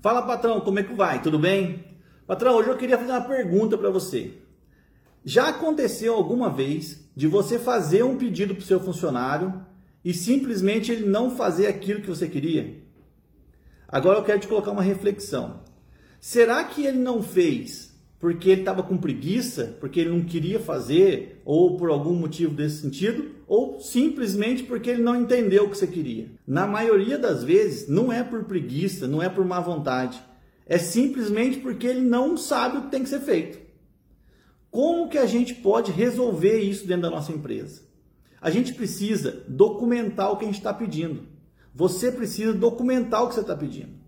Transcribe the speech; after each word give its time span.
Fala 0.00 0.22
patrão, 0.22 0.60
como 0.60 0.78
é 0.78 0.82
que 0.82 0.94
vai? 0.94 1.20
Tudo 1.20 1.38
bem? 1.38 1.84
Patrão, 2.26 2.54
hoje 2.56 2.70
eu 2.70 2.76
queria 2.76 2.96
fazer 2.96 3.12
uma 3.12 3.20
pergunta 3.20 3.76
para 3.76 3.90
você. 3.90 4.38
Já 5.22 5.48
aconteceu 5.48 6.14
alguma 6.14 6.48
vez 6.48 7.06
de 7.14 7.26
você 7.26 7.58
fazer 7.58 8.02
um 8.02 8.16
pedido 8.16 8.54
para 8.54 8.62
o 8.62 8.66
seu 8.66 8.80
funcionário 8.80 9.62
e 10.02 10.14
simplesmente 10.14 10.90
ele 10.90 11.04
não 11.06 11.36
fazer 11.36 11.66
aquilo 11.66 12.00
que 12.00 12.08
você 12.08 12.26
queria? 12.26 12.82
Agora 13.86 14.18
eu 14.18 14.24
quero 14.24 14.40
te 14.40 14.48
colocar 14.48 14.70
uma 14.70 14.82
reflexão. 14.82 15.60
Será 16.18 16.64
que 16.64 16.86
ele 16.86 16.98
não 16.98 17.22
fez 17.22 17.89
porque 18.20 18.50
ele 18.50 18.60
estava 18.60 18.82
com 18.82 18.98
preguiça, 18.98 19.78
porque 19.80 19.98
ele 19.98 20.10
não 20.10 20.22
queria 20.22 20.60
fazer, 20.60 21.40
ou 21.42 21.78
por 21.78 21.88
algum 21.88 22.12
motivo 22.12 22.54
desse 22.54 22.82
sentido, 22.82 23.30
ou 23.48 23.80
simplesmente 23.80 24.62
porque 24.62 24.90
ele 24.90 25.02
não 25.02 25.16
entendeu 25.16 25.64
o 25.64 25.70
que 25.70 25.78
você 25.78 25.86
queria. 25.86 26.30
Na 26.46 26.66
maioria 26.66 27.16
das 27.16 27.42
vezes, 27.42 27.88
não 27.88 28.12
é 28.12 28.22
por 28.22 28.44
preguiça, 28.44 29.08
não 29.08 29.22
é 29.22 29.28
por 29.30 29.44
má 29.46 29.58
vontade, 29.58 30.22
é 30.66 30.76
simplesmente 30.76 31.58
porque 31.60 31.86
ele 31.86 32.02
não 32.02 32.36
sabe 32.36 32.76
o 32.76 32.82
que 32.82 32.90
tem 32.90 33.02
que 33.02 33.08
ser 33.08 33.20
feito. 33.20 33.58
Como 34.70 35.08
que 35.08 35.18
a 35.18 35.26
gente 35.26 35.54
pode 35.54 35.90
resolver 35.90 36.60
isso 36.60 36.86
dentro 36.86 37.02
da 37.02 37.10
nossa 37.10 37.32
empresa? 37.32 37.82
A 38.40 38.50
gente 38.50 38.74
precisa 38.74 39.44
documentar 39.48 40.30
o 40.30 40.36
que 40.36 40.44
a 40.44 40.46
gente 40.46 40.58
está 40.58 40.72
pedindo. 40.72 41.22
Você 41.74 42.12
precisa 42.12 42.52
documentar 42.52 43.24
o 43.24 43.28
que 43.28 43.34
você 43.34 43.40
está 43.40 43.56
pedindo. 43.56 43.99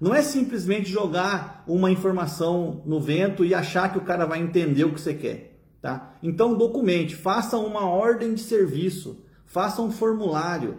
Não 0.00 0.14
é 0.14 0.22
simplesmente 0.22 0.90
jogar 0.90 1.64
uma 1.66 1.90
informação 1.90 2.82
no 2.84 3.00
vento 3.00 3.44
e 3.44 3.54
achar 3.54 3.92
que 3.92 3.98
o 3.98 4.04
cara 4.04 4.26
vai 4.26 4.40
entender 4.40 4.84
o 4.84 4.92
que 4.92 5.00
você 5.00 5.14
quer. 5.14 5.58
Tá? 5.80 6.14
Então 6.22 6.54
documente, 6.54 7.14
faça 7.14 7.56
uma 7.56 7.88
ordem 7.88 8.34
de 8.34 8.40
serviço, 8.40 9.24
faça 9.44 9.80
um 9.80 9.90
formulário, 9.90 10.78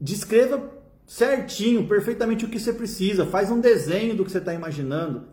descreva 0.00 0.70
certinho, 1.06 1.86
perfeitamente 1.88 2.44
o 2.44 2.48
que 2.48 2.60
você 2.60 2.72
precisa, 2.72 3.26
faz 3.26 3.50
um 3.50 3.60
desenho 3.60 4.14
do 4.14 4.24
que 4.24 4.30
você 4.30 4.38
está 4.38 4.54
imaginando, 4.54 5.26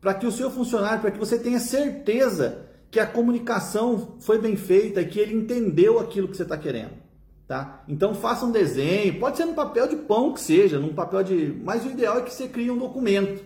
para 0.00 0.14
que 0.14 0.26
o 0.26 0.32
seu 0.32 0.50
funcionário, 0.50 1.00
para 1.00 1.10
que 1.10 1.18
você 1.18 1.38
tenha 1.38 1.58
certeza 1.58 2.66
que 2.90 3.00
a 3.00 3.06
comunicação 3.06 4.16
foi 4.20 4.38
bem 4.38 4.56
feita 4.56 5.00
e 5.00 5.06
que 5.06 5.18
ele 5.18 5.34
entendeu 5.34 5.98
aquilo 5.98 6.28
que 6.28 6.36
você 6.36 6.44
está 6.44 6.56
querendo. 6.56 6.92
Tá? 7.46 7.84
Então 7.86 8.12
faça 8.12 8.44
um 8.44 8.50
desenho, 8.50 9.20
pode 9.20 9.36
ser 9.36 9.44
num 9.44 9.54
papel 9.54 9.86
de 9.86 9.96
pão 9.96 10.32
que 10.32 10.40
seja, 10.40 10.80
num 10.80 10.92
papel 10.92 11.22
de. 11.22 11.56
Mas 11.62 11.84
o 11.84 11.90
ideal 11.90 12.18
é 12.18 12.22
que 12.22 12.34
você 12.34 12.48
crie 12.48 12.70
um 12.70 12.78
documento 12.78 13.44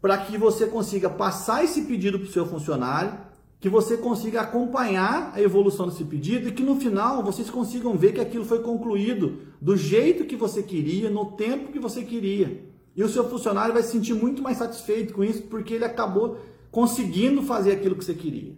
para 0.00 0.18
que 0.18 0.36
você 0.36 0.66
consiga 0.66 1.08
passar 1.08 1.64
esse 1.64 1.82
pedido 1.82 2.18
para 2.18 2.28
o 2.28 2.30
seu 2.30 2.44
funcionário, 2.44 3.14
que 3.58 3.70
você 3.70 3.96
consiga 3.96 4.42
acompanhar 4.42 5.32
a 5.34 5.40
evolução 5.40 5.88
desse 5.88 6.04
pedido 6.04 6.48
e 6.48 6.52
que 6.52 6.62
no 6.62 6.78
final 6.78 7.22
vocês 7.22 7.48
consigam 7.48 7.96
ver 7.96 8.12
que 8.12 8.20
aquilo 8.20 8.44
foi 8.44 8.58
concluído 8.58 9.38
do 9.58 9.74
jeito 9.74 10.26
que 10.26 10.36
você 10.36 10.62
queria, 10.62 11.08
no 11.08 11.32
tempo 11.32 11.72
que 11.72 11.78
você 11.78 12.02
queria. 12.02 12.62
E 12.94 13.02
o 13.02 13.08
seu 13.08 13.26
funcionário 13.26 13.72
vai 13.72 13.82
se 13.82 13.92
sentir 13.92 14.12
muito 14.12 14.42
mais 14.42 14.58
satisfeito 14.58 15.14
com 15.14 15.24
isso 15.24 15.44
porque 15.44 15.72
ele 15.72 15.86
acabou 15.86 16.38
conseguindo 16.70 17.42
fazer 17.42 17.72
aquilo 17.72 17.96
que 17.96 18.04
você 18.04 18.12
queria. 18.12 18.52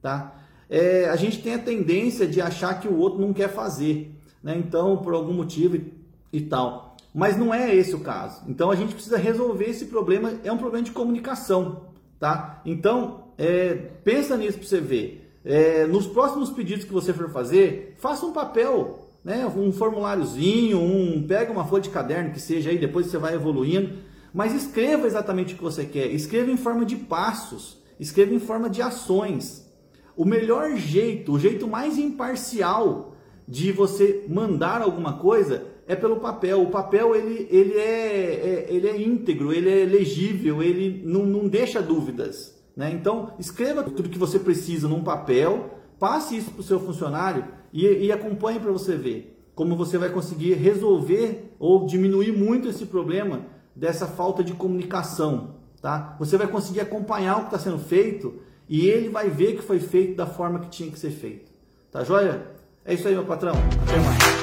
Tá? 0.00 0.36
É, 0.72 1.10
a 1.10 1.16
gente 1.16 1.42
tem 1.42 1.52
a 1.52 1.58
tendência 1.58 2.26
de 2.26 2.40
achar 2.40 2.80
que 2.80 2.88
o 2.88 2.96
outro 2.96 3.20
não 3.20 3.34
quer 3.34 3.50
fazer, 3.50 4.10
né? 4.42 4.56
Então, 4.56 4.96
por 4.96 5.12
algum 5.12 5.34
motivo 5.34 5.76
e, 5.76 5.92
e 6.32 6.40
tal. 6.40 6.96
Mas 7.14 7.36
não 7.36 7.52
é 7.52 7.74
esse 7.76 7.94
o 7.94 8.00
caso. 8.00 8.42
Então, 8.48 8.70
a 8.70 8.74
gente 8.74 8.94
precisa 8.94 9.18
resolver 9.18 9.66
esse 9.66 9.84
problema. 9.84 10.32
É 10.42 10.50
um 10.50 10.56
problema 10.56 10.82
de 10.82 10.90
comunicação, 10.90 11.88
tá? 12.18 12.62
Então, 12.64 13.24
é, 13.36 13.74
pensa 14.02 14.34
nisso 14.34 14.56
para 14.56 14.66
você 14.66 14.80
ver. 14.80 15.30
É, 15.44 15.86
nos 15.86 16.06
próximos 16.06 16.48
pedidos 16.48 16.86
que 16.86 16.92
você 16.92 17.12
for 17.12 17.28
fazer, 17.28 17.94
faça 17.98 18.24
um 18.24 18.32
papel, 18.32 19.10
né? 19.22 19.44
Um 19.54 19.72
formuláriozinho, 19.72 20.80
um 20.80 21.22
pega 21.28 21.52
uma 21.52 21.66
folha 21.66 21.82
de 21.82 21.90
caderno 21.90 22.30
que 22.30 22.40
seja 22.40 22.70
aí, 22.70 22.78
depois 22.78 23.08
você 23.08 23.18
vai 23.18 23.34
evoluindo, 23.34 23.98
mas 24.32 24.54
escreva 24.54 25.06
exatamente 25.06 25.52
o 25.52 25.58
que 25.58 25.62
você 25.62 25.84
quer. 25.84 26.06
Escreva 26.06 26.50
em 26.50 26.56
forma 26.56 26.86
de 26.86 26.96
passos, 26.96 27.76
escreva 28.00 28.32
em 28.32 28.40
forma 28.40 28.70
de 28.70 28.80
ações. 28.80 29.70
O 30.16 30.24
melhor 30.24 30.76
jeito, 30.76 31.32
o 31.32 31.38
jeito 31.38 31.66
mais 31.66 31.98
imparcial 31.98 33.16
de 33.46 33.72
você 33.72 34.24
mandar 34.28 34.82
alguma 34.82 35.14
coisa 35.14 35.66
é 35.86 35.96
pelo 35.96 36.16
papel. 36.16 36.62
O 36.62 36.70
papel 36.70 37.14
ele, 37.14 37.46
ele, 37.50 37.74
é, 37.74 37.84
é 37.84 38.66
ele 38.68 38.88
é 38.88 39.00
íntegro, 39.00 39.52
ele 39.52 39.70
é 39.70 39.84
legível, 39.84 40.62
ele 40.62 41.02
não, 41.04 41.24
não 41.24 41.48
deixa 41.48 41.82
dúvidas. 41.82 42.60
Né? 42.76 42.90
Então, 42.92 43.32
escreva 43.38 43.82
tudo 43.82 44.08
que 44.08 44.18
você 44.18 44.38
precisa 44.38 44.88
num 44.88 45.02
papel, 45.02 45.78
passe 45.98 46.36
isso 46.36 46.50
para 46.50 46.60
o 46.60 46.64
seu 46.64 46.80
funcionário 46.80 47.44
e, 47.72 47.86
e 47.86 48.12
acompanhe 48.12 48.60
para 48.60 48.72
você 48.72 48.96
ver 48.96 49.32
como 49.54 49.76
você 49.76 49.98
vai 49.98 50.08
conseguir 50.08 50.54
resolver 50.54 51.54
ou 51.58 51.86
diminuir 51.86 52.32
muito 52.32 52.68
esse 52.68 52.86
problema 52.86 53.46
dessa 53.76 54.06
falta 54.06 54.42
de 54.42 54.52
comunicação. 54.54 55.56
Tá? 55.80 56.16
Você 56.18 56.36
vai 56.36 56.46
conseguir 56.46 56.80
acompanhar 56.80 57.36
o 57.36 57.40
que 57.40 57.46
está 57.46 57.58
sendo 57.58 57.78
feito 57.78 58.40
e 58.72 58.88
ele 58.88 59.10
vai 59.10 59.28
ver 59.28 59.56
que 59.56 59.60
foi 59.60 59.78
feito 59.78 60.16
da 60.16 60.24
forma 60.24 60.60
que 60.60 60.70
tinha 60.70 60.90
que 60.90 60.98
ser 60.98 61.10
feito. 61.10 61.52
Tá 61.90 62.02
joia? 62.04 62.40
É 62.86 62.94
isso 62.94 63.06
aí, 63.06 63.12
meu 63.12 63.26
patrão. 63.26 63.52
Até 63.52 63.98
mais. 64.00 64.41